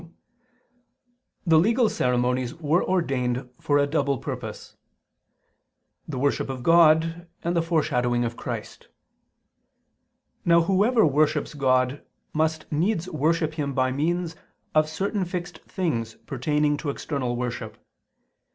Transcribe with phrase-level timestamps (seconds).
[0.01, 0.11] 2),
[1.45, 4.75] the legal ceremonies were ordained for a double purpose;
[6.07, 8.87] the worship of God, and the foreshadowing of Christ.
[10.43, 12.01] Now whoever worships God
[12.33, 14.35] must needs worship Him by means
[14.73, 17.77] of certain fixed things pertaining to external worship.